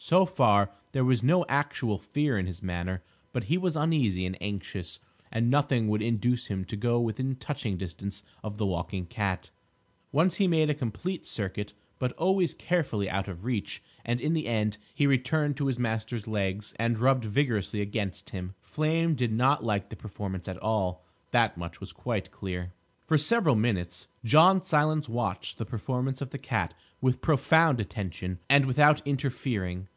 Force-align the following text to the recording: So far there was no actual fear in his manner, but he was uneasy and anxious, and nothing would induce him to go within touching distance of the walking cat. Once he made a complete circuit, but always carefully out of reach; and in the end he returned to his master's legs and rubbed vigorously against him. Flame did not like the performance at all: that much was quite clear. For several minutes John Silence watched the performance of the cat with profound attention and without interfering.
So 0.00 0.24
far 0.24 0.70
there 0.92 1.04
was 1.04 1.24
no 1.24 1.44
actual 1.48 1.98
fear 1.98 2.38
in 2.38 2.46
his 2.46 2.62
manner, 2.62 3.02
but 3.32 3.44
he 3.44 3.58
was 3.58 3.76
uneasy 3.76 4.24
and 4.24 4.40
anxious, 4.40 5.00
and 5.32 5.50
nothing 5.50 5.88
would 5.88 6.00
induce 6.00 6.46
him 6.46 6.64
to 6.66 6.76
go 6.76 7.00
within 7.00 7.34
touching 7.34 7.76
distance 7.76 8.22
of 8.44 8.58
the 8.58 8.64
walking 8.64 9.06
cat. 9.06 9.50
Once 10.12 10.36
he 10.36 10.46
made 10.46 10.70
a 10.70 10.74
complete 10.74 11.26
circuit, 11.26 11.74
but 11.98 12.12
always 12.12 12.54
carefully 12.54 13.10
out 13.10 13.26
of 13.26 13.44
reach; 13.44 13.82
and 14.04 14.20
in 14.20 14.34
the 14.34 14.46
end 14.46 14.78
he 14.94 15.04
returned 15.04 15.56
to 15.56 15.66
his 15.66 15.80
master's 15.80 16.28
legs 16.28 16.74
and 16.78 17.00
rubbed 17.00 17.24
vigorously 17.24 17.80
against 17.80 18.30
him. 18.30 18.54
Flame 18.62 19.16
did 19.16 19.32
not 19.32 19.64
like 19.64 19.88
the 19.88 19.96
performance 19.96 20.46
at 20.46 20.58
all: 20.62 21.04
that 21.32 21.58
much 21.58 21.80
was 21.80 21.92
quite 21.92 22.30
clear. 22.30 22.72
For 23.04 23.18
several 23.18 23.54
minutes 23.56 24.06
John 24.24 24.62
Silence 24.64 25.08
watched 25.08 25.56
the 25.58 25.64
performance 25.66 26.20
of 26.20 26.28
the 26.30 26.36
cat 26.38 26.72
with 27.00 27.20
profound 27.22 27.80
attention 27.80 28.38
and 28.50 28.64
without 28.66 29.04
interfering. 29.06 29.88